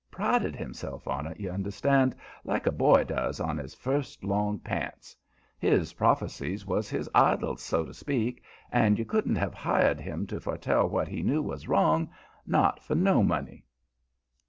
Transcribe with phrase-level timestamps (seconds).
[0.09, 5.15] Prided himself on it, you understand, like a boy does on his first long pants.
[5.59, 8.41] His prophecies was his idols, so's to speak,
[8.71, 12.09] and you couldn't have hired him to foretell what he knew was wrong,
[12.47, 13.63] not for no money.